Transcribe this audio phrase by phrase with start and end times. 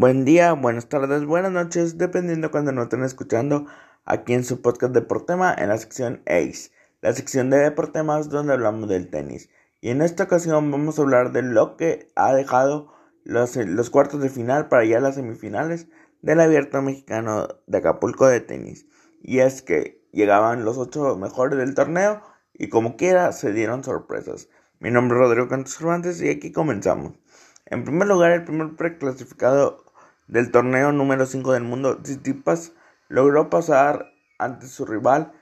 [0.00, 3.66] Buen día, buenas tardes, buenas noches, dependiendo cuando nos estén escuchando
[4.06, 6.70] aquí en su podcast Deportema en la sección ACE,
[7.02, 9.50] la sección de Deportemas donde hablamos del tenis.
[9.82, 12.94] Y en esta ocasión vamos a hablar de lo que ha dejado
[13.24, 15.86] los, los cuartos de final para ya las semifinales
[16.22, 18.86] del abierto mexicano de Acapulco de tenis.
[19.20, 22.22] Y es que llegaban los ocho mejores del torneo
[22.54, 24.48] y como quiera se dieron sorpresas.
[24.78, 27.18] Mi nombre es Rodrigo Cantos Cervantes y aquí comenzamos.
[27.66, 29.89] En primer lugar, el primer preclasificado
[30.30, 32.72] del torneo número 5 del mundo, Tsitsipas
[33.08, 35.32] logró pasar ante su rival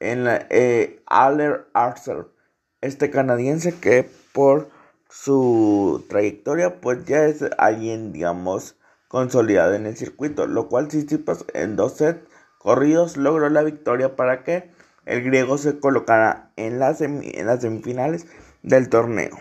[0.00, 2.34] en la eh, Aller Arthur,
[2.80, 4.68] este canadiense que por
[5.08, 11.76] su trayectoria pues ya es alguien digamos consolidado en el circuito, lo cual Tsitsipas en
[11.76, 14.68] dos sets corridos logró la victoria para que
[15.06, 18.26] el griego se colocara en las, en las semifinales
[18.62, 19.38] del torneo.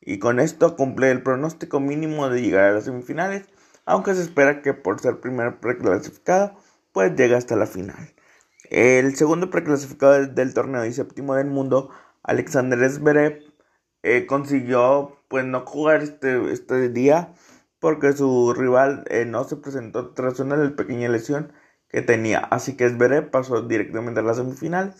[0.00, 3.44] Y con esto cumple el pronóstico mínimo de llegar a las semifinales
[3.86, 6.56] aunque se espera que por ser primer preclasificado,
[6.92, 8.14] pues llegue hasta la final.
[8.70, 11.90] El segundo preclasificado del torneo y séptimo del mundo,
[12.22, 13.40] Alexander Zverev,
[14.02, 17.34] eh, consiguió pues no jugar este, este día
[17.78, 21.52] porque su rival eh, no se presentó tras una pequeña lesión
[21.88, 22.38] que tenía.
[22.38, 24.94] Así que Zverev pasó directamente a la semifinal.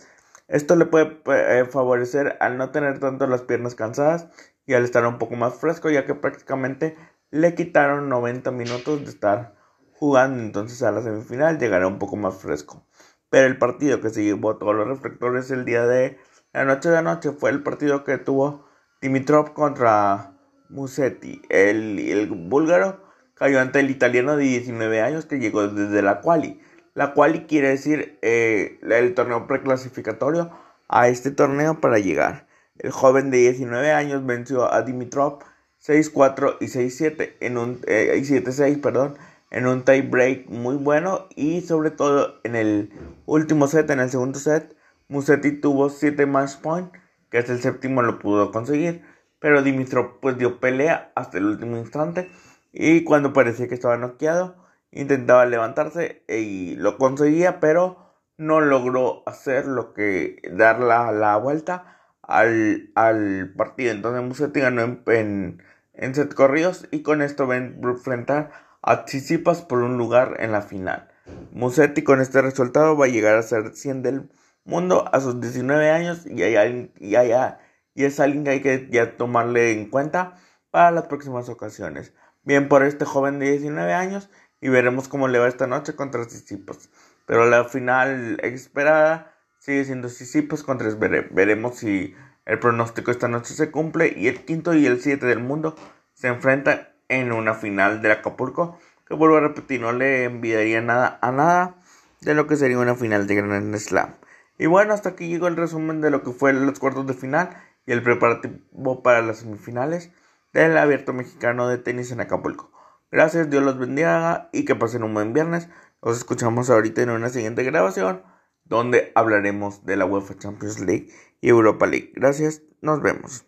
[0.47, 4.27] Esto le puede eh, favorecer al no tener tanto las piernas cansadas
[4.65, 6.97] y al estar un poco más fresco, ya que prácticamente
[7.33, 9.55] le quitaron 90 minutos de estar
[9.93, 12.85] jugando, entonces a la semifinal llegará un poco más fresco.
[13.31, 16.19] Pero el partido que se llevó todos los reflectores el día de
[16.53, 18.67] la noche de anoche fue el partido que tuvo
[19.01, 20.37] Dimitrov contra
[20.69, 21.41] Musetti.
[21.49, 23.01] El, el búlgaro
[23.33, 26.61] cayó ante el italiano de 19 años que llegó desde la quali.
[26.93, 30.51] La quali quiere decir eh, el torneo preclasificatorio
[30.87, 32.45] a este torneo para llegar.
[32.77, 35.39] El joven de 19 años venció a Dimitrov
[35.85, 39.17] 6-4 y 6-7 en un eh, 7-6, perdón,
[39.51, 42.91] en un tie break muy bueno y sobre todo en el
[43.25, 44.75] último set, en el segundo set,
[45.09, 46.91] Musetti tuvo 7 match point,
[47.29, 49.03] que es el séptimo lo pudo conseguir,
[49.39, 52.29] pero Dimitrov pues dio pelea hasta el último instante
[52.71, 54.55] y cuando parecía que estaba noqueado,
[54.91, 57.97] intentaba levantarse y lo conseguía, pero
[58.37, 63.91] no logró hacer lo que dar la, la vuelta al, al partido.
[63.91, 65.61] Entonces Musetti ganó en en
[65.95, 71.09] set corridos y con esto ven enfrentar a Tsitsipas por un lugar en la final.
[71.51, 74.29] Musetti con este resultado va a llegar a ser 100 del
[74.65, 79.89] mundo a sus 19 años y, hay, y, es alguien que hay que tomarle en
[79.89, 80.35] cuenta
[80.71, 82.13] para las próximas ocasiones.
[82.43, 86.25] Bien por este joven de 19 años y veremos cómo le va esta noche contra
[86.25, 86.89] Tsitsipas.
[87.25, 91.33] Pero la final esperada sigue siendo Tsitsipas contra Zverev.
[91.33, 92.15] Veremos si
[92.45, 95.75] el pronóstico esta noche se cumple y el quinto y el siete del mundo
[96.13, 101.19] se enfrentan en una final del Acapulco que vuelvo a repetir no le enviaría nada
[101.21, 101.75] a nada
[102.21, 104.15] de lo que sería una final de Grand Slam.
[104.57, 107.49] Y bueno, hasta aquí llegó el resumen de lo que fue los cuartos de final
[107.85, 110.11] y el preparativo para las semifinales
[110.53, 112.71] del Abierto Mexicano de Tenis en Acapulco.
[113.11, 115.67] Gracias, Dios los bendiga y que pasen un buen viernes.
[116.01, 118.23] Nos escuchamos ahorita en una siguiente grabación
[118.65, 121.09] donde hablaremos de la UEFA Champions League
[121.41, 122.11] y Europa League.
[122.15, 123.45] Gracias, nos vemos.